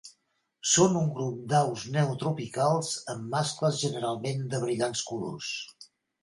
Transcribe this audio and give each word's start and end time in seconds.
Són 0.69 0.95
un 1.01 1.09
grup 1.17 1.43
d'aus 1.51 1.83
neotropicals 1.95 2.89
amb 3.15 3.29
mascles 3.35 3.79
generalment 3.83 4.43
de 4.55 4.63
brillants 4.65 5.05
colors. 5.13 5.53